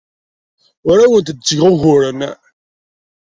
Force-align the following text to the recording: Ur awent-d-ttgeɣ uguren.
Ur 0.89 0.97
awent-d-ttgeɣ 1.05 1.65
uguren. 1.73 2.19